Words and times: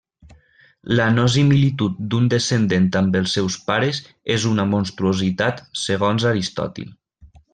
La 0.99 1.03
no 1.17 1.25
similitud 1.33 1.99
d'un 2.13 2.29
descendent 2.35 2.89
amb 3.03 3.19
els 3.21 3.35
seus 3.39 3.57
pares 3.69 4.01
és 4.37 4.49
una 4.53 4.67
monstruositat 4.73 5.63
segons 5.85 6.29
Aristòtil. 6.33 6.91